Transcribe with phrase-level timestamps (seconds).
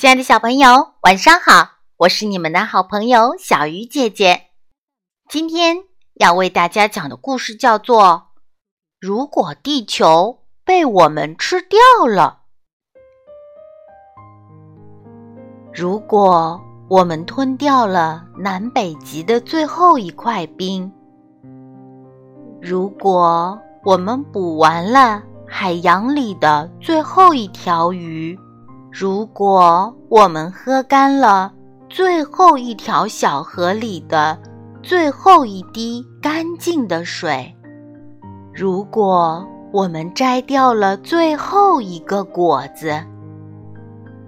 [0.00, 1.72] 亲爱的小朋友，晚上好！
[1.98, 4.44] 我是你们的好朋友小鱼姐姐。
[5.28, 5.76] 今天
[6.14, 8.02] 要为大家讲的故事叫做
[8.98, 12.38] 《如果地球被我们吃掉了》。
[15.78, 16.58] 如果
[16.88, 20.90] 我们吞掉了南北极的最后一块冰，
[22.58, 28.38] 如果我们捕完了海洋里的最后一条鱼，
[28.90, 31.52] 如果我们喝干了
[31.88, 34.36] 最后一条小河里的
[34.82, 37.54] 最后一滴干净的水，
[38.52, 43.00] 如果我们摘掉了最后一个果子，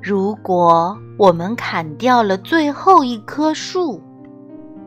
[0.00, 4.00] 如果我们砍掉了最后一棵树，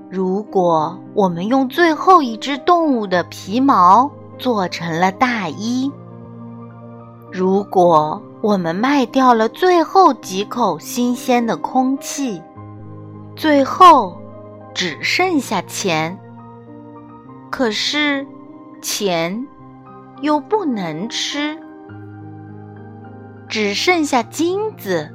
[0.10, 5.92] 如果我们用最后一只动物的皮毛做成了大衣，
[7.36, 8.22] 如果。
[8.42, 12.40] 我们卖掉了最后几口新鲜的空气，
[13.36, 14.16] 最后
[14.72, 16.16] 只剩下钱。
[17.50, 18.24] 可是
[18.84, 19.48] 钱
[20.22, 21.58] 又不能吃，
[23.48, 25.10] 只剩下金子。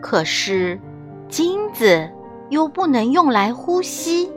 [0.00, 0.80] 可是
[1.28, 2.10] 金子
[2.50, 4.28] 又不能用来呼吸，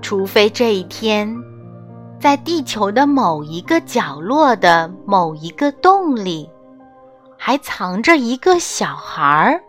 [0.00, 1.36] 除非这一天。
[2.22, 6.48] 在地球的某一个角落的某一个洞里，
[7.36, 9.60] 还藏着一个小孩儿。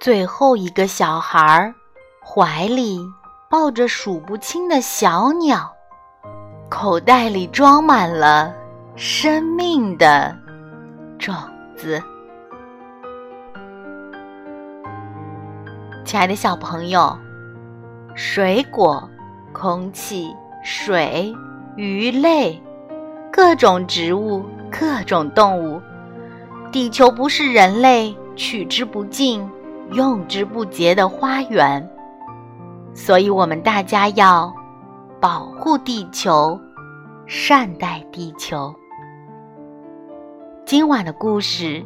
[0.00, 1.74] 最后一个小孩儿
[2.24, 3.04] 怀里
[3.50, 5.68] 抱着数不清的小鸟，
[6.68, 8.54] 口袋里装满了
[8.94, 10.32] 生命的
[11.18, 11.34] 种
[11.76, 12.00] 子。
[16.04, 17.18] 亲爱的小朋友，
[18.14, 19.10] 水果，
[19.52, 20.32] 空气。
[20.62, 21.34] 水、
[21.76, 22.60] 鱼类、
[23.32, 25.80] 各种植物、各种动物，
[26.70, 29.48] 地球不是人类取之不尽、
[29.92, 31.88] 用之不竭的花园，
[32.92, 34.52] 所以我们大家要
[35.20, 36.58] 保护地球，
[37.26, 38.74] 善待地球。
[40.66, 41.84] 今晚的故事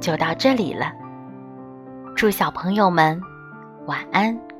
[0.00, 0.92] 就到这里了，
[2.14, 3.20] 祝小朋友们
[3.86, 4.53] 晚安。